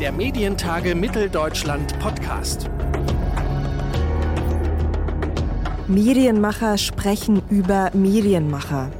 Der 0.00 0.10
Medientage 0.10 0.96
Mitteldeutschland 0.96 1.96
Podcast. 2.00 2.68
Medienmacher 5.86 6.78
sprechen 6.78 7.42
über 7.48 7.90
Medienmacher. 7.94 8.90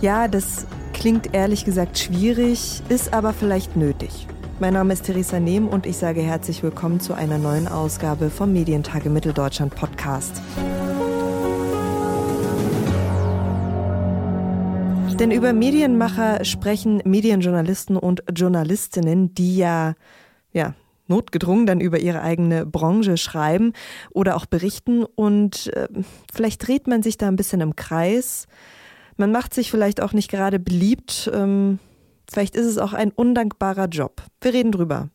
Ja, 0.00 0.26
das 0.26 0.66
klingt 0.94 1.34
ehrlich 1.34 1.66
gesagt 1.66 1.98
schwierig, 1.98 2.80
ist 2.88 3.12
aber 3.12 3.34
vielleicht 3.34 3.76
nötig. 3.76 4.26
Mein 4.58 4.72
Name 4.72 4.94
ist 4.94 5.04
Theresa 5.04 5.38
Nehm 5.38 5.68
und 5.68 5.84
ich 5.84 5.98
sage 5.98 6.22
herzlich 6.22 6.62
willkommen 6.62 6.98
zu 6.98 7.12
einer 7.12 7.36
neuen 7.36 7.68
Ausgabe 7.68 8.30
vom 8.30 8.54
Medientage 8.54 9.10
Mitteldeutschland 9.10 9.74
Podcast. 9.74 10.40
Denn 15.18 15.30
über 15.30 15.54
Medienmacher 15.54 16.44
sprechen 16.44 17.00
Medienjournalisten 17.06 17.96
und 17.96 18.22
Journalistinnen, 18.34 19.32
die 19.32 19.56
ja, 19.56 19.94
ja, 20.52 20.74
notgedrungen 21.06 21.64
dann 21.64 21.80
über 21.80 21.98
ihre 21.98 22.20
eigene 22.20 22.66
Branche 22.66 23.16
schreiben 23.16 23.72
oder 24.10 24.36
auch 24.36 24.44
berichten. 24.44 25.04
Und 25.04 25.72
äh, 25.74 25.88
vielleicht 26.30 26.68
dreht 26.68 26.86
man 26.86 27.02
sich 27.02 27.16
da 27.16 27.28
ein 27.28 27.36
bisschen 27.36 27.62
im 27.62 27.76
Kreis. 27.76 28.46
Man 29.16 29.32
macht 29.32 29.54
sich 29.54 29.70
vielleicht 29.70 30.02
auch 30.02 30.12
nicht 30.12 30.30
gerade 30.30 30.58
beliebt. 30.58 31.30
Ähm, 31.32 31.78
vielleicht 32.30 32.54
ist 32.54 32.66
es 32.66 32.76
auch 32.76 32.92
ein 32.92 33.10
undankbarer 33.10 33.86
Job. 33.86 34.22
Wir 34.42 34.52
reden 34.52 34.70
drüber. 34.70 35.08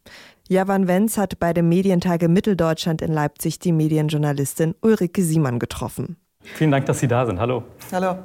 Javan 0.49 0.87
Wenz 0.87 1.19
hat 1.19 1.39
bei 1.39 1.53
dem 1.53 1.69
Medientage 1.69 2.27
Mitteldeutschland 2.27 3.03
in 3.03 3.13
Leipzig 3.13 3.59
die 3.59 3.71
Medienjournalistin 3.71 4.73
Ulrike 4.81 5.21
Siemann 5.21 5.59
getroffen. 5.59 6.17
Vielen 6.41 6.71
Dank, 6.71 6.87
dass 6.87 6.99
Sie 6.99 7.07
da 7.07 7.27
sind. 7.27 7.39
Hallo. 7.39 7.63
Hallo. 7.91 8.15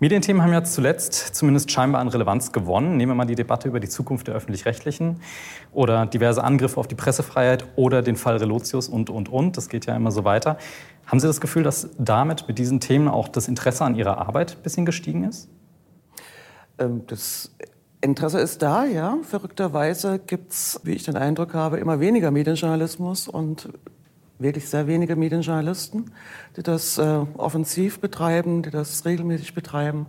Medienthemen 0.00 0.42
haben 0.42 0.52
ja 0.52 0.64
zuletzt 0.64 1.12
zumindest 1.34 1.70
scheinbar 1.70 2.00
an 2.00 2.08
Relevanz 2.08 2.52
gewonnen. 2.52 2.96
Nehmen 2.96 3.10
wir 3.10 3.16
mal 3.16 3.26
die 3.26 3.34
Debatte 3.34 3.68
über 3.68 3.80
die 3.80 3.88
Zukunft 3.88 4.28
der 4.28 4.34
öffentlich-rechtlichen 4.34 5.20
oder 5.72 6.06
diverse 6.06 6.42
Angriffe 6.42 6.80
auf 6.80 6.88
die 6.88 6.94
Pressefreiheit 6.94 7.66
oder 7.76 8.00
den 8.00 8.16
Fall 8.16 8.38
Relotius 8.38 8.88
und, 8.88 9.10
und, 9.10 9.28
und. 9.28 9.58
Das 9.58 9.68
geht 9.68 9.84
ja 9.84 9.94
immer 9.94 10.10
so 10.10 10.24
weiter. 10.24 10.56
Haben 11.06 11.20
Sie 11.20 11.26
das 11.26 11.42
Gefühl, 11.42 11.64
dass 11.64 11.90
damit 11.98 12.48
mit 12.48 12.58
diesen 12.58 12.80
Themen 12.80 13.08
auch 13.08 13.28
das 13.28 13.46
Interesse 13.46 13.84
an 13.84 13.94
Ihrer 13.94 14.16
Arbeit 14.16 14.56
ein 14.56 14.62
bisschen 14.62 14.86
gestiegen 14.86 15.24
ist? 15.24 15.50
Ähm, 16.78 17.02
das 17.06 17.54
Interesse 18.00 18.40
ist 18.40 18.62
da, 18.62 18.86
ja. 18.86 19.18
Verrückterweise 19.22 20.18
gibt 20.18 20.52
es, 20.52 20.80
wie 20.82 20.92
ich 20.92 21.02
den 21.02 21.16
Eindruck 21.16 21.52
habe, 21.52 21.76
immer 21.76 22.00
weniger 22.00 22.30
Medienjournalismus 22.30 23.28
und 23.28 23.68
wirklich 24.40 24.68
sehr 24.68 24.86
wenige 24.86 25.16
Medienjournalisten, 25.16 26.10
die 26.56 26.62
das 26.62 26.98
äh, 26.98 27.20
offensiv 27.36 28.00
betreiben, 28.00 28.62
die 28.62 28.70
das 28.70 29.04
regelmäßig 29.04 29.54
betreiben, 29.54 30.06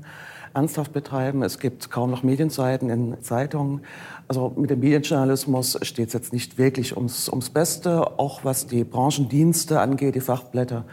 ernsthaft 0.54 0.94
betreiben. 0.94 1.44
Es 1.44 1.60
gibt 1.60 1.92
kaum 1.92 2.12
noch 2.12 2.24
Medienseiten 2.24 2.90
in 2.90 3.22
Zeitungen. 3.22 3.82
Also 4.28 4.54
mit 4.56 4.70
dem 4.70 4.80
Medienjournalismus 4.80 5.78
steht 5.82 6.08
es 6.08 6.14
jetzt 6.14 6.34
nicht 6.34 6.58
wirklich 6.58 6.96
ums, 6.96 7.30
ums 7.30 7.50
Beste, 7.50 8.20
auch 8.20 8.44
was 8.44 8.68
die 8.68 8.84
Branchendienste 8.84 9.80
angeht, 9.80 10.16
die 10.16 10.22
Fachblätter. 10.22 10.86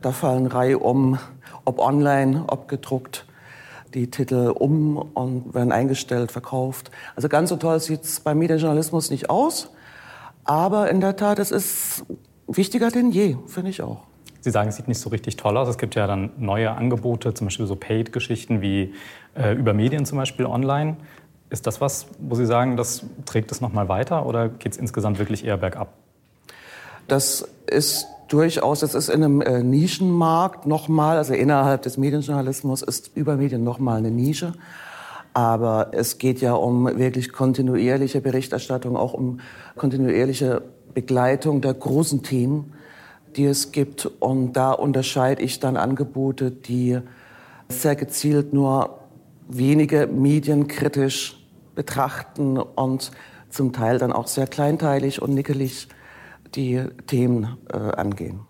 Da 0.00 0.12
fallen 0.12 0.46
Reihe 0.46 0.78
um, 0.78 1.18
ob 1.64 1.78
online, 1.78 2.44
ob 2.46 2.68
gedruckt 2.68 3.26
die 3.94 4.10
Titel 4.10 4.52
um 4.54 4.96
und 4.96 5.54
werden 5.54 5.72
eingestellt, 5.72 6.30
verkauft. 6.30 6.90
Also 7.16 7.28
ganz 7.28 7.48
so 7.48 7.56
toll 7.56 7.80
sieht 7.80 8.04
es 8.04 8.20
beim 8.20 8.38
Medienjournalismus 8.38 9.10
nicht 9.10 9.30
aus. 9.30 9.70
Aber 10.44 10.90
in 10.90 11.00
der 11.00 11.16
Tat, 11.16 11.38
es 11.38 11.50
ist 11.50 12.04
wichtiger 12.48 12.90
denn 12.90 13.10
je, 13.10 13.36
finde 13.46 13.70
ich 13.70 13.82
auch. 13.82 14.04
Sie 14.40 14.50
sagen, 14.50 14.68
es 14.68 14.76
sieht 14.76 14.88
nicht 14.88 15.00
so 15.00 15.10
richtig 15.10 15.36
toll 15.36 15.56
aus. 15.56 15.68
Es 15.68 15.78
gibt 15.78 15.94
ja 15.94 16.06
dann 16.06 16.30
neue 16.38 16.70
Angebote, 16.70 17.34
zum 17.34 17.48
Beispiel 17.48 17.66
so 17.66 17.76
Paid-Geschichten 17.76 18.62
wie 18.62 18.94
äh, 19.34 19.54
über 19.54 19.74
Medien 19.74 20.06
zum 20.06 20.18
Beispiel 20.18 20.46
online. 20.46 20.96
Ist 21.50 21.66
das 21.66 21.80
was, 21.80 22.06
wo 22.18 22.34
Sie 22.34 22.46
sagen, 22.46 22.76
das 22.76 23.04
trägt 23.24 23.50
es 23.50 23.60
nochmal 23.60 23.88
weiter 23.88 24.26
oder 24.26 24.48
geht 24.48 24.72
es 24.72 24.78
insgesamt 24.78 25.18
wirklich 25.18 25.44
eher 25.44 25.56
bergab? 25.56 25.94
Das 27.08 27.48
ist 27.66 28.06
durchaus, 28.28 28.80
das 28.80 28.94
ist 28.94 29.08
in 29.08 29.24
einem 29.24 29.40
äh, 29.40 29.62
Nischenmarkt 29.62 30.66
nochmal, 30.66 31.16
also 31.16 31.32
innerhalb 31.34 31.82
des 31.82 31.96
Medienjournalismus 31.96 32.82
ist 32.82 33.16
Übermedien 33.16 33.64
nochmal 33.64 33.98
eine 33.98 34.10
Nische. 34.10 34.52
Aber 35.32 35.90
es 35.92 36.18
geht 36.18 36.40
ja 36.40 36.54
um 36.54 36.84
wirklich 36.98 37.32
kontinuierliche 37.32 38.20
Berichterstattung, 38.20 38.96
auch 38.96 39.14
um 39.14 39.40
kontinuierliche 39.76 40.62
Begleitung 40.98 41.60
der 41.60 41.74
großen 41.74 42.24
Themen, 42.24 42.72
die 43.36 43.44
es 43.44 43.70
gibt. 43.70 44.06
Und 44.18 44.54
da 44.54 44.72
unterscheide 44.72 45.42
ich 45.42 45.60
dann 45.60 45.76
Angebote, 45.76 46.50
die 46.50 46.98
sehr 47.68 47.94
gezielt 47.94 48.52
nur 48.52 48.98
wenige 49.46 50.08
Medien 50.08 50.66
kritisch 50.66 51.38
betrachten 51.76 52.58
und 52.58 53.12
zum 53.48 53.72
Teil 53.72 53.98
dann 53.98 54.12
auch 54.12 54.26
sehr 54.26 54.48
kleinteilig 54.48 55.22
und 55.22 55.34
nickelig 55.34 55.86
die 56.56 56.82
Themen 57.06 57.56
äh, 57.72 57.76
angehen. 57.76 58.40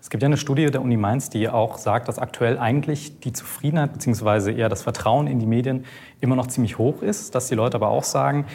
Es 0.00 0.08
gibt 0.08 0.22
ja 0.22 0.28
eine 0.28 0.38
Studie 0.38 0.64
der 0.70 0.80
Uni 0.80 0.96
Mainz, 0.96 1.28
die 1.28 1.46
auch 1.50 1.76
sagt, 1.76 2.08
dass 2.08 2.18
aktuell 2.18 2.58
eigentlich 2.58 3.20
die 3.20 3.34
Zufriedenheit 3.34 3.92
bzw. 3.92 4.54
eher 4.54 4.70
das 4.70 4.80
Vertrauen 4.80 5.26
in 5.26 5.38
die 5.38 5.46
Medien 5.46 5.84
immer 6.22 6.36
noch 6.36 6.46
ziemlich 6.46 6.78
hoch 6.78 7.02
ist, 7.02 7.34
dass 7.34 7.48
die 7.48 7.54
Leute 7.54 7.76
aber 7.76 7.90
auch 7.90 8.04
sagen, 8.04 8.46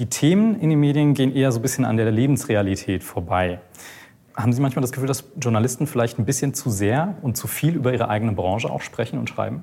die 0.00 0.06
Themen 0.06 0.58
in 0.58 0.70
den 0.70 0.80
Medien 0.80 1.12
gehen 1.12 1.36
eher 1.36 1.52
so 1.52 1.58
ein 1.58 1.62
bisschen 1.62 1.84
an 1.84 1.98
der 1.98 2.10
Lebensrealität 2.10 3.04
vorbei. 3.04 3.60
Haben 4.34 4.54
Sie 4.54 4.62
manchmal 4.62 4.80
das 4.80 4.92
Gefühl, 4.92 5.06
dass 5.06 5.24
Journalisten 5.38 5.86
vielleicht 5.86 6.18
ein 6.18 6.24
bisschen 6.24 6.54
zu 6.54 6.70
sehr 6.70 7.16
und 7.20 7.36
zu 7.36 7.46
viel 7.46 7.76
über 7.76 7.92
ihre 7.92 8.08
eigene 8.08 8.32
Branche 8.32 8.70
auch 8.70 8.80
sprechen 8.80 9.18
und 9.18 9.28
schreiben? 9.28 9.62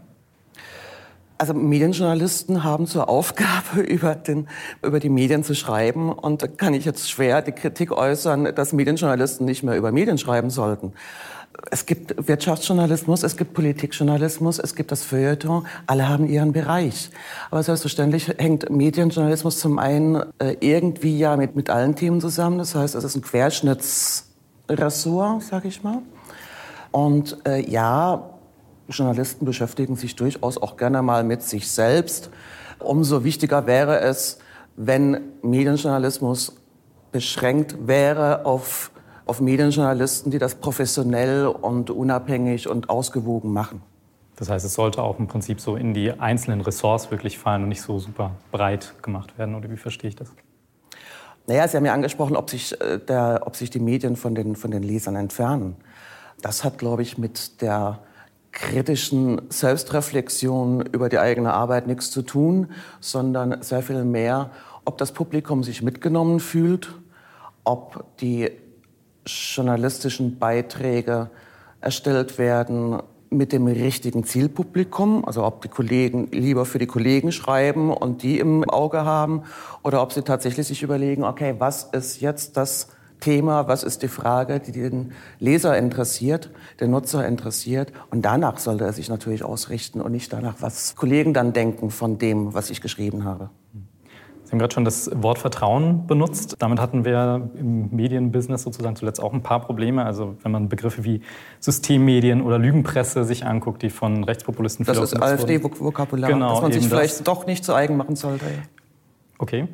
Also 1.37 1.53
Medienjournalisten 1.53 2.63
haben 2.63 2.87
zur 2.87 3.09
Aufgabe, 3.09 3.81
über, 3.81 4.15
den, 4.15 4.47
über 4.83 4.99
die 4.99 5.09
Medien 5.09 5.43
zu 5.43 5.55
schreiben. 5.55 6.11
Und 6.11 6.41
da 6.41 6.47
kann 6.47 6.73
ich 6.73 6.85
jetzt 6.85 7.09
schwer 7.09 7.41
die 7.41 7.51
Kritik 7.51 7.91
äußern, 7.91 8.55
dass 8.55 8.73
Medienjournalisten 8.73 9.45
nicht 9.45 9.63
mehr 9.63 9.77
über 9.77 9.91
Medien 9.91 10.17
schreiben 10.17 10.49
sollten 10.49 10.93
es 11.71 11.85
gibt 11.85 12.27
Wirtschaftsjournalismus, 12.27 13.23
es 13.23 13.37
gibt 13.37 13.53
Politikjournalismus, 13.53 14.59
es 14.59 14.75
gibt 14.75 14.91
das 14.91 15.03
Feuilleton. 15.03 15.65
Alle 15.85 16.07
haben 16.07 16.25
ihren 16.27 16.53
Bereich. 16.53 17.09
Aber 17.49 17.63
selbstverständlich 17.63 18.29
hängt 18.37 18.69
Medienjournalismus 18.69 19.59
zum 19.59 19.79
einen 19.79 20.23
äh, 20.39 20.55
irgendwie 20.59 21.17
ja 21.17 21.35
mit, 21.35 21.55
mit 21.55 21.69
allen 21.69 21.95
Themen 21.95 22.21
zusammen. 22.21 22.59
Das 22.59 22.75
heißt, 22.75 22.95
es 22.95 23.03
ist 23.03 23.15
ein 23.15 23.21
Querschnittsressort, 23.21 25.43
sage 25.43 25.67
ich 25.67 25.83
mal. 25.83 25.99
Und 26.91 27.37
äh, 27.45 27.69
ja, 27.69 28.29
Journalisten 28.89 29.45
beschäftigen 29.45 29.95
sich 29.95 30.15
durchaus 30.15 30.57
auch 30.57 30.77
gerne 30.77 31.01
mal 31.01 31.23
mit 31.23 31.43
sich 31.43 31.69
selbst. 31.69 32.29
Umso 32.79 33.23
wichtiger 33.23 33.67
wäre 33.67 33.99
es, 33.99 34.39
wenn 34.75 35.21
Medienjournalismus 35.41 36.55
beschränkt 37.11 37.87
wäre 37.87 38.45
auf 38.45 38.91
auf 39.27 39.41
Medienjournalisten, 39.41 40.31
die 40.31 40.39
das 40.39 40.55
professionell 40.55 41.47
und 41.47 41.89
unabhängig 41.89 42.67
und 42.67 42.89
ausgewogen 42.89 43.51
machen. 43.51 43.81
Das 44.37 44.49
heißt, 44.49 44.65
es 44.65 44.73
sollte 44.73 45.01
auch 45.03 45.19
im 45.19 45.27
Prinzip 45.27 45.59
so 45.59 45.75
in 45.75 45.93
die 45.93 46.11
einzelnen 46.11 46.61
Ressorts 46.61 47.11
wirklich 47.11 47.37
fallen 47.37 47.63
und 47.63 47.69
nicht 47.69 47.81
so 47.81 47.99
super 47.99 48.31
breit 48.51 48.93
gemacht 49.01 49.37
werden, 49.37 49.55
oder 49.55 49.69
wie 49.69 49.77
verstehe 49.77 50.09
ich 50.09 50.15
das? 50.15 50.31
Naja, 51.47 51.67
Sie 51.67 51.77
haben 51.77 51.85
ja 51.85 51.93
angesprochen, 51.93 52.35
ob 52.35 52.49
sich, 52.49 52.79
äh, 52.81 52.99
der, 52.99 53.43
ob 53.45 53.55
sich 53.55 53.69
die 53.69 53.79
Medien 53.79 54.15
von 54.15 54.35
den, 54.35 54.55
von 54.55 54.71
den 54.71 54.83
Lesern 54.83 55.15
entfernen. 55.15 55.75
Das 56.41 56.63
hat, 56.63 56.77
glaube 56.77 57.01
ich, 57.01 57.17
mit 57.17 57.61
der 57.61 57.99
kritischen 58.57 59.39
Selbstreflexion 59.49 60.81
über 60.81 61.09
die 61.09 61.19
eigene 61.19 61.53
Arbeit 61.53 61.85
nichts 61.85 62.09
zu 62.09 62.23
tun, 62.23 62.71
sondern 62.99 63.61
sehr 63.61 63.83
viel 63.83 64.03
mehr, 64.03 64.49
ob 64.83 64.97
das 64.97 65.11
Publikum 65.11 65.63
sich 65.63 65.83
mitgenommen 65.83 66.39
fühlt, 66.39 66.89
ob 67.63 68.03
die 68.19 68.49
journalistischen 69.27 70.39
Beiträge 70.39 71.29
erstellt 71.81 72.39
werden 72.39 72.99
mit 73.29 73.53
dem 73.53 73.67
richtigen 73.67 74.23
Zielpublikum, 74.23 75.23
also 75.25 75.43
ob 75.43 75.61
die 75.61 75.67
Kollegen 75.67 76.27
lieber 76.31 76.65
für 76.65 76.79
die 76.79 76.87
Kollegen 76.87 77.31
schreiben 77.31 77.91
und 77.93 78.23
die 78.23 78.39
im 78.39 78.67
Auge 78.67 79.05
haben 79.05 79.43
oder 79.83 80.01
ob 80.01 80.13
sie 80.13 80.23
tatsächlich 80.23 80.65
sich 80.65 80.81
überlegen, 80.81 81.23
okay, 81.23 81.53
was 81.59 81.83
ist 81.83 82.21
jetzt 82.21 82.57
das 82.57 82.87
Thema, 83.19 83.67
was 83.67 83.83
ist 83.83 84.03
die 84.03 84.07
Frage, 84.07 84.59
die 84.59 84.71
den 84.71 85.11
Leser 85.39 85.77
interessiert, 85.77 86.51
den 86.79 86.91
Nutzer 86.91 87.27
interessiert 87.27 87.91
und 88.11 88.23
danach 88.23 88.59
sollte 88.59 88.85
er 88.85 88.93
sich 88.93 89.09
natürlich 89.09 89.43
ausrichten 89.43 90.01
und 90.01 90.11
nicht 90.11 90.31
danach, 90.31 90.55
was 90.59 90.95
Kollegen 90.95 91.33
dann 91.33 91.53
denken 91.53 91.89
von 91.89 92.17
dem, 92.17 92.53
was 92.53 92.69
ich 92.69 92.81
geschrieben 92.81 93.23
habe. 93.23 93.49
Sie 94.47 94.51
haben 94.53 94.59
gerade 94.59 94.73
schon 94.73 94.85
das 94.85 95.11
Wort 95.13 95.39
Vertrauen 95.39 96.07
benutzt. 96.07 96.55
Damit 96.59 96.79
hatten 96.79 97.03
wir 97.03 97.49
im 97.59 97.93
Medienbusiness 97.93 98.63
sozusagen 98.63 98.95
zuletzt 98.95 99.21
auch 99.21 99.33
ein 99.33 99.43
paar 99.43 99.59
Probleme. 99.59 100.05
Also 100.05 100.37
wenn 100.41 100.53
man 100.53 100.69
Begriffe 100.69 101.03
wie 101.03 101.19
Systemmedien 101.59 102.41
oder 102.41 102.57
Lügenpresse 102.57 103.25
sich 103.25 103.45
anguckt, 103.45 103.81
die 103.81 103.89
von 103.89 104.23
Rechtspopulisten 104.23 104.85
Das 104.85 104.99
ist 104.99 105.21
AfD-Vokabular, 105.21 106.31
genau, 106.31 106.53
dass 106.53 106.61
man 106.61 106.71
sich 106.71 106.87
vielleicht 106.87 107.19
das. 107.19 107.23
doch 107.23 107.45
nicht 107.45 107.65
zu 107.65 107.73
eigen 107.73 107.97
machen 107.97 108.15
sollte. 108.15 108.45
Okay. 109.37 109.67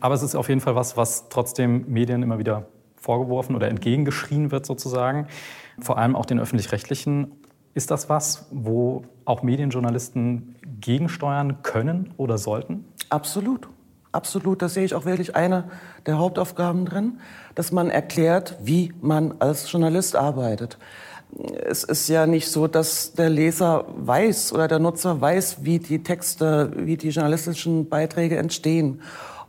Aber 0.00 0.14
es 0.14 0.22
ist 0.22 0.36
auf 0.36 0.48
jeden 0.48 0.60
Fall 0.60 0.76
was, 0.76 0.96
was 0.96 1.28
trotzdem 1.28 1.86
Medien 1.88 2.22
immer 2.22 2.38
wieder 2.38 2.68
vorgeworfen 3.02 3.56
oder 3.56 3.68
entgegengeschrien 3.68 4.50
wird 4.50 4.64
sozusagen. 4.64 5.26
Vor 5.80 5.98
allem 5.98 6.16
auch 6.16 6.24
den 6.24 6.38
öffentlich-rechtlichen. 6.38 7.32
Ist 7.74 7.90
das 7.90 8.08
was, 8.08 8.46
wo 8.50 9.02
auch 9.24 9.42
Medienjournalisten 9.42 10.56
gegensteuern 10.80 11.62
können 11.62 12.12
oder 12.16 12.38
sollten? 12.38 12.84
Absolut. 13.08 13.68
absolut. 14.12 14.62
Da 14.62 14.68
sehe 14.68 14.84
ich 14.84 14.94
auch 14.94 15.04
wirklich 15.04 15.34
eine 15.34 15.64
der 16.06 16.18
Hauptaufgaben 16.18 16.84
drin, 16.84 17.18
dass 17.54 17.72
man 17.72 17.90
erklärt, 17.90 18.56
wie 18.62 18.92
man 19.00 19.34
als 19.40 19.70
Journalist 19.70 20.16
arbeitet. 20.16 20.78
Es 21.64 21.82
ist 21.82 22.08
ja 22.08 22.26
nicht 22.26 22.50
so, 22.50 22.66
dass 22.66 23.14
der 23.14 23.30
Leser 23.30 23.86
weiß 23.96 24.52
oder 24.52 24.68
der 24.68 24.78
Nutzer 24.78 25.20
weiß, 25.20 25.64
wie 25.64 25.78
die 25.78 26.02
Texte, 26.02 26.72
wie 26.76 26.98
die 26.98 27.08
journalistischen 27.08 27.88
Beiträge 27.88 28.36
entstehen. 28.36 29.00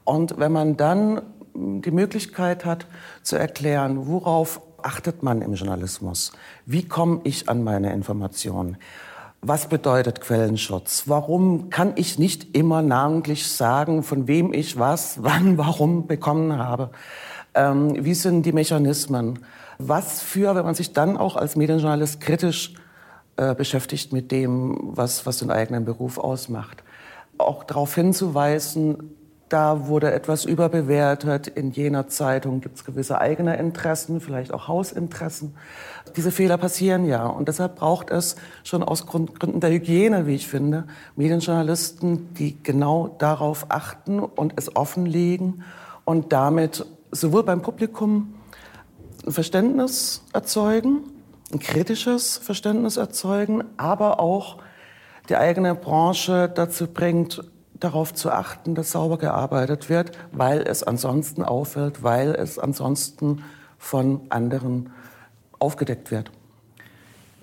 Und 0.06 0.40
wenn 0.40 0.54
man 0.54 0.78
dann 0.78 1.22
die 1.54 1.92
Möglichkeit 1.92 2.66
hat 2.66 2.86
zu 3.22 3.36
erklären, 3.36 4.08
worauf 4.08 4.62
achtet 4.82 5.24
man 5.24 5.42
im 5.42 5.54
Journalismus? 5.54 6.34
Wie 6.66 6.88
komme 6.88 7.22
ich 7.24 7.50
an 7.50 7.64
meine 7.64 7.94
Informationen? 7.94 8.78
Was 9.42 9.68
bedeutet 9.68 10.22
Quellenschutz? 10.22 11.04
Warum 11.08 11.70
kann 11.70 11.94
ich 11.96 12.18
nicht 12.18 12.56
immer 12.56 12.82
namentlich 12.82 13.48
sagen, 13.48 14.04
von 14.04 14.28
wem 14.28 14.54
ich 14.54 14.80
was, 14.80 15.18
wann, 15.24 15.58
warum 15.58 16.08
bekommen 16.08 16.58
habe? 16.58 16.92
Ähm, 17.54 18.04
wie 18.04 18.14
sind 18.14 18.46
die 18.46 18.54
Mechanismen? 18.54 19.40
Was 19.80 20.22
für, 20.22 20.56
wenn 20.56 20.66
man 20.66 20.76
sich 20.76 20.94
dann 20.94 21.18
auch 21.18 21.36
als 21.36 21.56
Medienjournalist 21.56 22.22
kritisch 22.22 22.74
äh, 23.36 23.54
beschäftigt 23.54 24.14
mit 24.14 24.32
dem, 24.32 24.78
was, 24.82 25.26
was 25.26 25.40
den 25.40 25.52
eigenen 25.52 25.86
Beruf 25.86 26.18
ausmacht? 26.18 26.84
Auch 27.38 27.64
darauf 27.64 27.96
hinzuweisen, 27.96 29.16
da 29.54 29.88
wurde 29.88 30.12
etwas 30.12 30.46
überbewertet. 30.46 31.48
In 31.48 31.70
jener 31.70 32.08
Zeitung 32.08 32.60
gibt 32.60 32.78
es 32.78 32.86
gewisse 32.86 33.22
eigene 33.22 33.56
Interessen, 33.58 34.20
vielleicht 34.20 34.52
auch 34.52 34.68
Hausinteressen. 34.68 35.56
Diese 36.16 36.32
Fehler 36.32 36.58
passieren 36.58 37.06
ja. 37.06 37.28
Und 37.28 37.48
deshalb 37.48 37.76
braucht 37.76 38.10
es 38.10 38.36
schon 38.64 38.82
aus 38.82 39.06
Gründen 39.06 39.60
der 39.60 39.70
Hygiene, 39.70 40.26
wie 40.26 40.34
ich 40.34 40.48
finde, 40.48 40.86
Medienjournalisten, 41.16 42.34
die 42.34 42.64
genau 42.64 43.16
darauf 43.20 43.68
achten 43.70 44.20
und 44.20 44.54
es 44.56 44.76
offenlegen 44.76 45.64
und 46.04 46.34
damit 46.34 46.84
sowohl 47.12 47.44
beim 47.44 47.62
Publikum 47.62 48.34
ein 49.28 49.34
Verständnis 49.34 50.24
erzeugen, 50.34 51.04
ein 51.52 51.60
kritisches 51.60 52.38
Verständnis 52.38 52.98
erzeugen, 52.98 53.64
aber 53.78 54.20
auch 54.20 54.58
die 55.30 55.36
eigene 55.36 55.76
Branche 55.76 56.52
dazu 56.54 56.88
bringt, 56.88 57.44
darauf 57.84 58.14
zu 58.14 58.32
achten, 58.32 58.76
dass 58.76 58.92
sauber 58.92 59.18
gearbeitet 59.18 59.90
wird, 59.90 60.12
weil 60.32 60.62
es 60.62 60.84
ansonsten 60.84 61.44
auffällt, 61.44 62.04
weil 62.04 62.36
es 62.36 62.60
ansonsten 62.60 63.44
von 63.78 64.22
anderen 64.30 64.92
aufgedeckt 65.60 66.12
wird. 66.12 66.32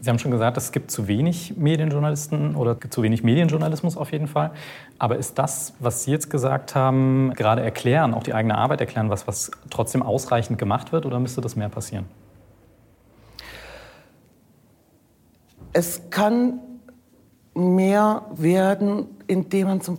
Sie 0.02 0.08
haben 0.08 0.18
schon 0.18 0.30
gesagt, 0.30 0.56
es 0.56 0.72
gibt 0.72 0.90
zu 0.90 1.08
wenig 1.08 1.58
Medienjournalisten 1.58 2.56
oder 2.56 2.80
zu 2.80 3.02
wenig 3.02 3.22
Medienjournalismus 3.22 3.98
auf 3.98 4.12
jeden 4.12 4.28
Fall. 4.28 4.52
Aber 4.98 5.18
ist 5.18 5.38
das, 5.38 5.74
was 5.78 6.04
Sie 6.04 6.10
jetzt 6.10 6.30
gesagt 6.30 6.74
haben, 6.74 7.34
gerade 7.36 7.62
erklären, 7.62 8.14
auch 8.14 8.22
die 8.22 8.32
eigene 8.32 8.56
Arbeit 8.56 8.80
erklären, 8.80 9.10
was, 9.10 9.28
was 9.28 9.50
trotzdem 9.68 10.02
ausreichend 10.02 10.58
gemacht 10.58 10.92
wird 10.92 11.04
oder 11.04 11.20
müsste 11.20 11.42
das 11.42 11.54
mehr 11.54 11.68
passieren? 11.68 12.06
Es 15.74 16.08
kann 16.08 16.60
mehr 17.54 18.22
werden, 18.34 19.06
indem 19.26 19.68
man 19.68 19.80
zum 19.82 19.98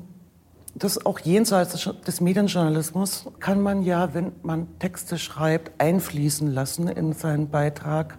das 0.76 1.06
auch 1.06 1.20
jenseits 1.20 1.90
des 2.08 2.22
Medienjournalismus 2.22 3.26
kann 3.40 3.62
man 3.62 3.84
ja, 3.84 4.14
wenn 4.14 4.32
man 4.42 4.68
Texte 4.80 5.18
schreibt, 5.18 5.72
einfließen 5.80 6.52
lassen 6.52 6.88
in 6.88 7.14
seinen 7.14 7.50
Beitrag, 7.50 8.18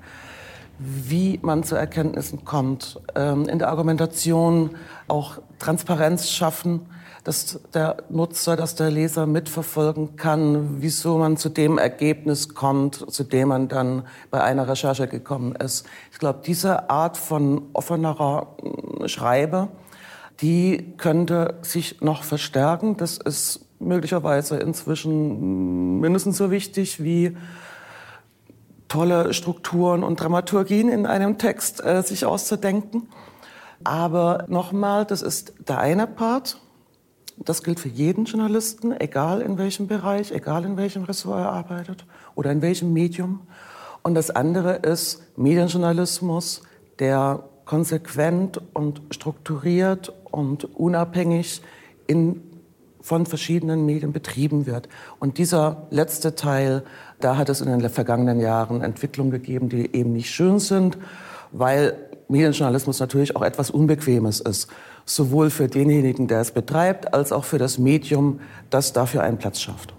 wie 0.79 1.39
man 1.43 1.65
zu 1.65 1.77
Erkenntnissen 1.77 2.45
kommt, 2.45 3.01
ähm, 3.15 3.49
in 3.49 3.59
der 3.59 3.69
Argumentation 3.69 4.77
auch 5.09 5.39
Transparenz 5.59 6.29
schaffen, 6.31 6.81
dass 7.25 7.61
der 7.73 7.99
Nutzer, 8.09 8.57
dass 8.57 8.75
der 8.75 8.91
Leser 8.91 9.27
mitverfolgen 9.27 10.17
kann, 10.17 10.83
wieso 10.83 11.19
man 11.19 11.37
zu 11.37 11.49
dem 11.49 11.79
Ergebnis 11.79 12.55
kommt, 12.55 12.97
zu 13.13 13.23
dem 13.23 13.49
man 13.49 13.69
dann 13.69 14.05
bei 14.31 14.43
einer 14.43 14.69
Recherche 14.69 15.07
gekommen 15.07 15.55
ist. 15.55 15.87
Ich 16.11 16.19
glaube, 16.19 16.41
diese 16.45 16.91
Art 16.91 17.17
von 17.17 17.63
offenerer 17.75 18.57
Schreibe, 19.07 19.69
die 20.40 20.94
könnte 20.96 21.58
sich 21.62 22.00
noch 22.00 22.25
verstärken. 22.25 22.96
Das 22.96 23.19
ist 23.19 23.67
möglicherweise 23.79 24.56
inzwischen 24.58 26.00
mindestens 26.00 26.37
so 26.37 26.50
wichtig 26.50 27.02
wie 27.02 27.37
tolle 28.88 29.32
Strukturen 29.32 30.05
und 30.05 30.20
Dramaturgien 30.20 30.88
in 30.88 31.06
einem 31.06 31.38
Text 31.38 31.84
äh, 31.84 32.02
sich 32.02 32.26
auszudenken. 32.26 33.08
Aber 33.84 34.44
nochmal, 34.49 35.05
das 35.05 35.23
ist 35.23 35.55
der 35.67 35.79
eine 35.79 36.06
Part. 36.06 36.58
Das 37.38 37.62
gilt 37.62 37.81
für 37.81 37.88
jeden 37.88 38.26
Journalisten, 38.26 38.93
egal 39.00 39.40
in 39.40 39.58
welchem 39.58 39.87
Bereich, 39.87 40.31
egal 40.31 40.64
in 40.64 40.76
welchem 40.76 41.05
Ressort 41.05 41.40
er 41.40 41.50
arbeitet 41.50 42.05
oder 42.34 42.52
in 42.52 42.62
welchem 42.62 42.93
Medium. 42.93 43.40
Und 44.02 44.14
das 44.14 44.31
andere 44.31 44.75
ist 44.75 45.23
Medienjournalismus, 45.37 46.62
der 46.99 47.44
konsequent 47.64 48.61
und 48.75 49.00
strukturiert 49.11 50.12
und 50.32 50.64
unabhängig 50.76 51.62
in, 52.08 52.43
von 53.00 53.26
verschiedenen 53.26 53.87
Medien 53.87 54.12
betrieben 54.12 54.67
wird. 54.67 54.88
Und 55.20 55.38
dieser 55.38 55.87
letzte 55.90 56.34
Teil, 56.34 56.82
da 57.20 57.37
hat 57.37 57.49
es 57.49 57.61
in 57.61 57.69
den 57.69 57.88
vergangenen 57.88 58.40
Jahren 58.40 58.82
Entwicklungen 58.82 59.31
gegeben, 59.31 59.69
die 59.69 59.94
eben 59.94 60.12
nicht 60.12 60.31
schön 60.31 60.58
sind, 60.58 60.99
weil 61.52 61.94
Medienjournalismus 62.29 62.99
natürlich 62.99 63.37
auch 63.37 63.43
etwas 63.43 63.70
Unbequemes 63.70 64.40
ist. 64.40 64.69
Sowohl 65.05 65.50
für 65.50 65.69
denjenigen, 65.69 66.29
der 66.29 66.40
es 66.40 66.52
betreibt, 66.52 67.12
als 67.12 67.32
auch 67.32 67.44
für 67.44 67.58
das 67.58 67.79
Medium, 67.79 68.40
das 68.70 68.93
dafür 68.93 69.23
einen 69.23 69.38
Platz 69.38 69.61
schafft. 69.61 69.94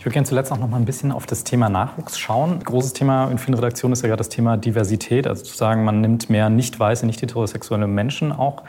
Ich 0.00 0.06
würde 0.06 0.14
gerne 0.14 0.26
zuletzt 0.26 0.50
auch 0.50 0.56
noch 0.56 0.70
mal 0.70 0.78
ein 0.78 0.86
bisschen 0.86 1.12
auf 1.12 1.26
das 1.26 1.44
Thema 1.44 1.68
Nachwuchs 1.68 2.18
schauen. 2.18 2.60
Großes 2.64 2.94
Thema 2.94 3.30
in 3.30 3.36
vielen 3.36 3.52
Redaktionen 3.52 3.92
ist 3.92 4.00
ja 4.00 4.08
gerade 4.08 4.20
das 4.20 4.30
Thema 4.30 4.56
Diversität, 4.56 5.26
also 5.26 5.44
zu 5.44 5.54
sagen, 5.54 5.84
man 5.84 6.00
nimmt 6.00 6.30
mehr 6.30 6.48
nicht 6.48 6.80
weiße, 6.80 7.04
nicht 7.04 7.20
heterosexuelle 7.20 7.86
Menschen 7.86 8.32
auch 8.32 8.62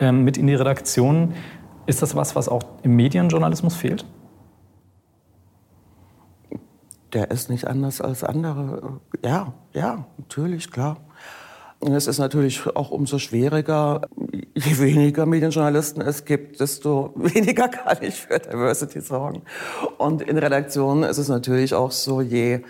ähm, 0.00 0.24
mit 0.24 0.36
in 0.36 0.46
die 0.46 0.54
Redaktion. 0.54 1.34
Ist 1.86 2.02
das 2.02 2.16
was, 2.16 2.34
was 2.34 2.48
auch 2.48 2.62
im 2.82 2.96
Medienjournalismus 2.96 3.76
fehlt? 3.76 4.04
Der 7.12 7.30
ist 7.30 7.48
nicht 7.48 7.66
anders 7.66 8.00
als 8.00 8.24
andere. 8.24 9.00
Ja, 9.24 9.52
ja, 9.72 10.06
natürlich, 10.18 10.70
klar. 10.70 10.96
Und 11.78 11.92
es 11.92 12.06
ist 12.06 12.18
natürlich 12.18 12.66
auch 12.74 12.90
umso 12.90 13.18
schwieriger, 13.18 14.02
je 14.54 14.78
weniger 14.78 15.26
Medienjournalisten 15.26 16.02
es 16.02 16.24
gibt, 16.24 16.60
desto 16.60 17.12
weniger 17.16 17.68
kann 17.68 17.98
ich 18.00 18.14
für 18.14 18.38
Diversity 18.38 19.00
sorgen. 19.00 19.42
Und 19.98 20.22
in 20.22 20.38
Redaktionen 20.38 21.04
ist 21.04 21.18
es 21.18 21.28
natürlich 21.28 21.74
auch 21.74 21.92
so, 21.92 22.20
je 22.20 22.62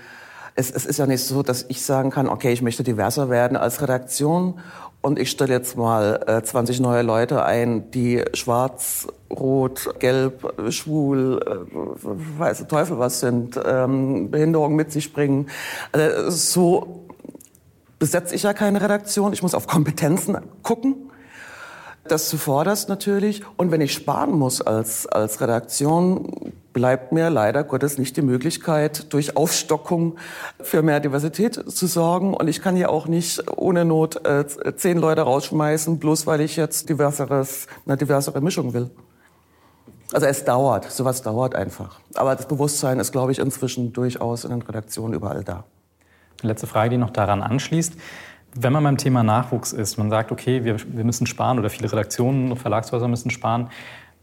es, 0.56 0.70
es 0.70 0.86
ist 0.86 0.98
ja 0.98 1.06
nicht 1.06 1.22
so, 1.22 1.42
dass 1.42 1.66
ich 1.68 1.84
sagen 1.84 2.10
kann, 2.10 2.28
okay, 2.28 2.50
ich 2.50 2.62
möchte 2.62 2.82
diverser 2.82 3.28
werden 3.28 3.56
als 3.56 3.82
Redaktion 3.82 4.58
und 5.06 5.20
ich 5.20 5.30
stelle 5.30 5.52
jetzt 5.52 5.76
mal 5.76 6.20
äh, 6.26 6.42
20 6.42 6.80
neue 6.80 7.02
Leute 7.02 7.44
ein, 7.44 7.92
die 7.92 8.24
schwarz, 8.34 9.06
rot, 9.30 9.94
gelb, 10.00 10.52
schwul, 10.70 11.40
äh, 11.46 12.38
weiße 12.40 12.66
Teufel 12.66 12.98
was 12.98 13.20
sind, 13.20 13.58
ähm, 13.64 14.32
Behinderungen 14.32 14.74
mit 14.74 14.90
sich 14.90 15.12
bringen. 15.12 15.46
Also 15.92 16.30
so 16.30 17.06
besetze 18.00 18.34
ich 18.34 18.42
ja 18.42 18.52
keine 18.52 18.82
Redaktion. 18.82 19.32
Ich 19.32 19.42
muss 19.42 19.54
auf 19.54 19.68
Kompetenzen 19.68 20.38
gucken. 20.64 20.96
Das 22.08 22.28
zuvorderst 22.28 22.88
natürlich. 22.88 23.42
Und 23.56 23.70
wenn 23.70 23.80
ich 23.80 23.92
sparen 23.92 24.32
muss 24.32 24.60
als, 24.60 25.06
als 25.06 25.40
Redaktion, 25.40 26.52
bleibt 26.76 27.10
mir 27.10 27.30
leider 27.30 27.64
Gottes 27.64 27.96
nicht 27.96 28.18
die 28.18 28.22
Möglichkeit, 28.22 29.10
durch 29.14 29.34
Aufstockung 29.34 30.16
für 30.60 30.82
mehr 30.82 31.00
Diversität 31.00 31.54
zu 31.54 31.86
sorgen. 31.86 32.34
Und 32.34 32.48
ich 32.48 32.60
kann 32.60 32.76
ja 32.76 32.90
auch 32.90 33.08
nicht 33.08 33.42
ohne 33.56 33.86
Not 33.86 34.26
äh, 34.26 34.44
zehn 34.76 34.98
Leute 34.98 35.22
rausschmeißen, 35.22 35.98
bloß 35.98 36.26
weil 36.26 36.42
ich 36.42 36.56
jetzt 36.56 36.90
diverseres, 36.90 37.66
eine 37.86 37.96
diversere 37.96 38.42
Mischung 38.42 38.74
will. 38.74 38.90
Also 40.12 40.26
es 40.26 40.44
dauert, 40.44 40.92
sowas 40.92 41.22
dauert 41.22 41.54
einfach. 41.54 41.98
Aber 42.14 42.36
das 42.36 42.46
Bewusstsein 42.46 43.00
ist, 43.00 43.10
glaube 43.10 43.32
ich, 43.32 43.38
inzwischen 43.38 43.94
durchaus 43.94 44.44
in 44.44 44.50
den 44.50 44.60
Redaktionen 44.60 45.14
überall 45.14 45.44
da. 45.44 45.64
Letzte 46.42 46.66
Frage, 46.66 46.90
die 46.90 46.98
noch 46.98 47.08
daran 47.08 47.42
anschließt. 47.42 47.94
Wenn 48.54 48.74
man 48.74 48.84
beim 48.84 48.98
Thema 48.98 49.22
Nachwuchs 49.22 49.72
ist, 49.72 49.96
man 49.96 50.10
sagt, 50.10 50.30
okay, 50.30 50.64
wir, 50.64 50.76
wir 50.78 51.04
müssen 51.04 51.26
sparen 51.26 51.58
oder 51.58 51.70
viele 51.70 51.90
Redaktionen 51.90 52.54
Verlagshäuser 52.54 53.08
müssen 53.08 53.30
sparen. 53.30 53.70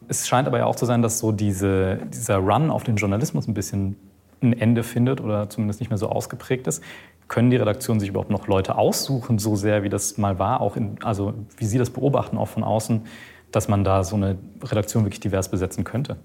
Es 0.08 0.28
scheint 0.28 0.48
aber 0.48 0.60
ja 0.60 0.66
auch 0.66 0.76
zu 0.76 0.86
sein, 0.86 1.02
dass 1.02 1.20
so 1.20 1.32
diese, 1.32 1.98
dieser 2.14 2.38
Run 2.38 2.70
auf 2.70 2.84
den 2.84 2.96
Journalismus 2.96 3.48
ein 3.48 3.54
bisschen 3.54 3.96
ein 4.42 4.54
Ende 4.60 4.84
findet 4.84 5.22
oder 5.22 5.50
zumindest 5.50 5.80
nicht 5.80 5.90
mehr 5.90 5.98
so 5.98 6.10
ausgeprägt 6.10 6.68
ist. 6.68 6.84
Können 7.28 7.50
die 7.50 7.56
Redaktionen 7.56 8.00
sich 8.00 8.10
überhaupt 8.10 8.30
noch 8.30 8.48
Leute 8.48 8.76
aussuchen, 8.76 9.40
so 9.40 9.56
sehr 9.56 9.84
wie 9.84 9.90
das 9.90 10.18
mal 10.18 10.40
war, 10.40 10.62
auch 10.62 10.76
in, 10.76 10.98
also 11.04 11.34
wie 11.58 11.66
Sie 11.66 11.78
das 11.78 11.90
beobachten, 11.90 12.38
auch 12.38 12.50
von 12.50 12.64
außen, 12.64 13.06
dass 13.52 13.68
man 13.68 13.84
da 13.84 14.04
so 14.04 14.16
eine 14.16 14.38
Redaktion 14.62 15.06
wirklich 15.06 15.22
divers 15.22 15.50
besetzen 15.50 15.84
könnte? 15.84 16.18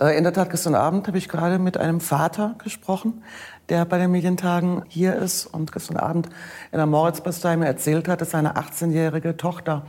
Äh, 0.00 0.16
in 0.16 0.24
der 0.24 0.32
Tat, 0.32 0.50
gestern 0.50 0.74
Abend 0.74 1.06
habe 1.08 1.18
ich 1.18 1.28
gerade 1.28 1.58
mit 1.58 1.76
einem 1.76 2.00
Vater 2.00 2.54
gesprochen, 2.62 3.22
der 3.68 3.84
bei 3.84 3.98
den 3.98 4.10
Medientagen 4.10 4.82
hier 4.88 5.16
ist 5.16 5.46
und 5.46 5.72
gestern 5.72 5.96
Abend 5.96 6.28
in 6.72 6.78
der 6.78 6.86
Moritzbastei 6.86 7.56
mir 7.56 7.66
erzählt 7.66 8.08
hat, 8.08 8.20
dass 8.20 8.30
seine 8.30 8.56
18-jährige 8.56 9.36
Tochter 9.36 9.84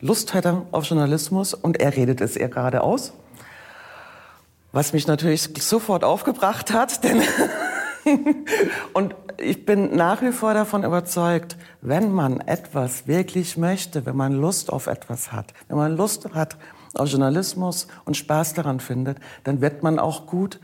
Lust 0.00 0.34
hätte 0.34 0.62
auf 0.72 0.84
Journalismus 0.84 1.54
und 1.54 1.80
er 1.80 1.96
redet 1.96 2.20
es 2.20 2.36
ihr 2.36 2.48
gerade 2.48 2.82
aus. 2.82 3.12
Was 4.72 4.92
mich 4.92 5.06
natürlich 5.06 5.50
sofort 5.58 6.04
aufgebracht 6.04 6.72
hat, 6.72 7.02
denn 7.02 7.22
und 8.92 9.14
ich 9.38 9.64
bin 9.64 9.96
nach 9.96 10.22
wie 10.22 10.32
vor 10.32 10.54
davon 10.54 10.84
überzeugt, 10.84 11.56
wenn 11.80 12.12
man 12.12 12.40
etwas 12.40 13.06
wirklich 13.06 13.56
möchte, 13.56 14.06
wenn 14.06 14.16
man 14.16 14.32
Lust 14.32 14.72
auf 14.72 14.86
etwas 14.86 15.32
hat, 15.32 15.52
wenn 15.68 15.76
man 15.76 15.96
Lust 15.96 16.34
hat 16.34 16.56
auf 16.94 17.08
Journalismus 17.08 17.88
und 18.04 18.16
Spaß 18.16 18.54
daran 18.54 18.80
findet, 18.80 19.18
dann 19.44 19.60
wird 19.60 19.82
man 19.82 19.98
auch 19.98 20.26
gut. 20.26 20.60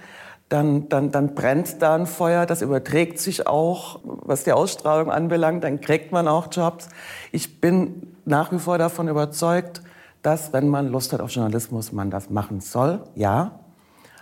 Dann, 0.53 0.91
dann, 0.91 1.11
dann 1.11 1.35
brennt 1.35 1.81
da 1.81 1.95
ein 1.95 2.05
Feuer, 2.05 2.45
das 2.45 2.61
überträgt 2.61 3.19
sich 3.19 3.47
auch, 3.47 4.01
was 4.05 4.45
die 4.45 4.53
Ausstrahlung 4.53 5.11
anbelangt, 5.11 5.65
dann 5.65 5.81
kriegt 5.81 6.13
man 6.13 6.29
auch 6.29 6.49
Jobs. 6.53 6.91
Ich 7.31 7.59
bin 7.63 8.15
nach 8.27 8.53
wie 8.53 8.59
vor 8.59 8.77
davon 8.77 9.09
überzeugt, 9.09 9.81
dass, 10.21 10.53
wenn 10.53 10.69
man 10.69 10.89
Lust 10.89 11.15
hat 11.15 11.23
auf 11.23 11.31
Journalismus, 11.31 11.93
man 11.93 12.11
das 12.11 12.29
machen 12.29 12.61
soll, 12.61 13.01
ja. 13.15 13.61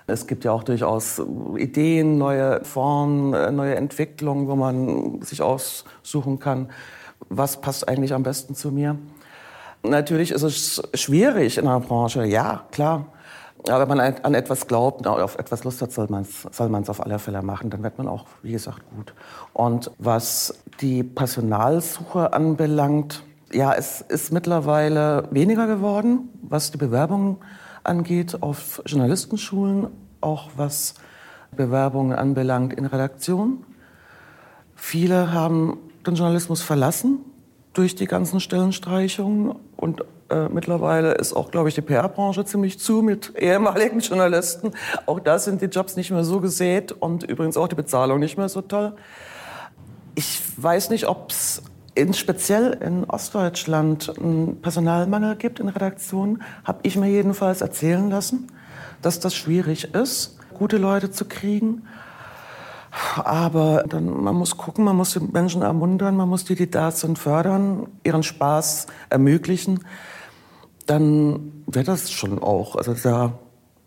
Es 0.07 0.29
gibt 0.29 0.45
ja 0.45 0.53
auch 0.53 0.63
durchaus 0.63 1.21
Ideen, 1.57 2.17
neue 2.17 2.65
Formen, 2.65 3.35
äh, 3.35 3.51
neue 3.51 3.75
Entwicklungen, 3.75 4.47
wo 4.47 4.55
man 4.55 5.23
sich 5.23 5.43
aussuchen 5.43 6.39
kann, 6.39 6.71
was 7.29 7.61
passt 7.61 7.89
eigentlich 7.89 8.15
am 8.15 8.23
besten 8.23 8.55
zu 8.55 8.71
mir. 8.71 8.97
Natürlich 9.83 10.31
ist 10.31 10.45
es 10.45 10.81
schwierig 10.95 11.59
in 11.59 11.67
einer 11.67 11.81
Branche, 11.81 12.25
ja, 12.25 12.67
klar. 12.71 13.07
Aber 13.69 13.89
wenn 13.89 13.99
man 13.99 14.15
an 14.23 14.35
etwas 14.35 14.67
glaubt, 14.67 15.07
auf 15.07 15.39
etwas 15.39 15.65
Lust 15.65 15.83
hat, 15.83 15.93
soll 15.93 16.07
man 16.09 16.23
es 16.23 16.43
soll 16.57 16.75
auf 16.75 17.05
alle 17.05 17.19
Fälle 17.19 17.43
machen. 17.43 17.71
Dann 17.71 17.83
wird 17.83 17.99
man 17.99 18.09
auch, 18.09 18.27
wie 18.43 18.53
gesagt, 18.53 18.83
gut. 18.97 19.13
Und 19.53 19.91
was 19.99 20.55
die 20.81 21.03
Personalsuche 21.03 22.33
anbelangt, 22.33 23.23
ja, 23.53 23.75
es 23.75 24.01
ist 24.01 24.33
mittlerweile 24.33 25.29
weniger 25.31 25.67
geworden, 25.67 26.31
was 26.43 26.71
die 26.71 26.79
Bewerbungen 26.79 27.39
angeht 27.85 28.43
auf 28.43 28.83
Journalistenschulen, 28.87 29.89
auch 30.21 30.51
was 30.57 30.95
Bewerbungen 31.51 32.17
anbelangt 32.17 32.73
in 32.73 32.87
Redaktionen. 32.87 33.65
Viele 34.75 35.33
haben 35.33 35.79
den 36.07 36.15
Journalismus 36.15 36.63
verlassen 36.63 37.19
durch 37.73 37.95
die 37.95 38.07
ganzen 38.07 38.41
Stellenstreichungen 38.41 39.57
und 39.77 40.05
äh, 40.31 40.49
mittlerweile 40.49 41.13
ist 41.13 41.33
auch, 41.33 41.51
glaube 41.51 41.69
ich, 41.69 41.75
die 41.75 41.81
PR-Branche 41.81 42.45
ziemlich 42.45 42.79
zu 42.79 43.03
mit 43.03 43.35
ehemaligen 43.37 44.01
Journalisten. 44.01 44.73
Auch 45.07 45.21
da 45.21 45.39
sind 45.39 45.61
die 45.61 45.67
Jobs 45.67 45.97
nicht 45.97 46.11
mehr 46.11 46.25
so 46.25 46.41
gesät 46.41 46.93
und 46.93 47.25
übrigens 47.25 47.57
auch 47.57 47.69
die 47.69 47.75
Bezahlung 47.75 48.19
nicht 48.19 48.39
mehr 48.39 48.49
so 48.49 48.61
toll. 48.63 48.95
Ich 50.15 50.41
weiß 50.57 50.91
nicht, 50.91 51.09
ob 51.09 51.31
es 51.31 51.63
in, 51.95 52.15
speziell 52.15 52.73
in 52.81 53.05
Ostdeutschland 53.05 54.13
einen 54.19 54.61
Personalmangel 54.61 55.37
gibt 55.37 55.61
in 55.61 55.69
Redaktionen, 55.69 56.43
habe 56.65 56.81
ich 56.83 56.97
mir 56.97 57.09
jedenfalls 57.09 57.61
erzählen 57.61 58.09
lassen, 58.11 58.47
dass 59.03 59.21
das 59.21 59.35
schwierig 59.35 59.95
ist, 59.95 60.39
gute 60.55 60.77
Leute 60.77 61.11
zu 61.11 61.25
kriegen. 61.25 61.83
Aber 63.17 63.85
dann, 63.89 64.23
man 64.23 64.35
muss 64.35 64.57
gucken, 64.57 64.85
man 64.85 64.97
muss 64.97 65.13
die 65.13 65.21
Menschen 65.21 65.63
ermuntern, 65.63 66.17
man 66.17 66.29
muss 66.29 66.45
die, 66.45 66.57
die 66.57 66.71
da 66.71 66.91
sind, 66.91 67.19
fördern, 67.19 67.87
ihren 68.03 68.23
Spaß 68.23 68.87
ermöglichen. 69.11 69.85
Dann 70.91 71.53
wird 71.69 71.87
das 71.87 72.11
schon 72.11 72.41
auch. 72.41 72.75
Also 72.75 72.95
da 72.95 73.39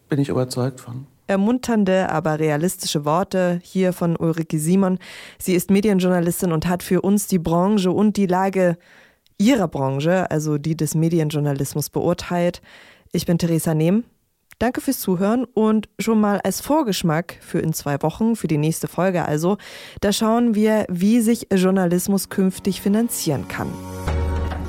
bin 0.08 0.20
ich 0.20 0.30
überzeugt 0.30 0.80
von. 0.80 1.06
Ermunternde, 1.28 2.10
aber 2.10 2.40
realistische 2.40 3.04
Worte 3.04 3.60
hier 3.62 3.92
von 3.92 4.16
Ulrike 4.16 4.58
Simon. 4.58 5.00
Sie 5.38 5.54
ist 5.54 5.70
Medienjournalistin 5.70 6.54
und 6.54 6.66
hat 6.66 6.82
für 6.82 7.02
uns 7.02 7.28
die 7.28 7.40
Branche 7.40 7.92
und 7.92 8.16
die 8.16 8.26
Lage 8.26 8.78
ihrer 9.38 9.68
Branche, 9.68 10.32
also 10.32 10.58
die 10.58 10.78
des 10.78 10.96
Medienjournalismus, 10.96 11.90
beurteilt. 11.90 12.62
Ich 13.12 13.26
bin 13.26 13.38
Theresa 13.38 13.74
Nehm. 13.74 14.06
Danke 14.60 14.80
fürs 14.80 15.02
Zuhören 15.02 15.44
und 15.44 15.90
schon 16.00 16.22
mal 16.22 16.40
als 16.40 16.62
Vorgeschmack 16.62 17.38
für 17.42 17.60
in 17.60 17.74
zwei 17.74 18.02
Wochen, 18.02 18.38
für 18.38 18.48
die 18.48 18.58
nächste 18.58 18.88
Folge 18.88 19.26
also, 19.26 19.58
da 20.00 20.14
schauen 20.14 20.56
wir, 20.56 20.86
wie 20.88 21.20
sich 21.20 21.48
Journalismus 21.54 22.30
künftig 22.30 22.80
finanzieren 22.80 23.50
kann. 23.50 23.68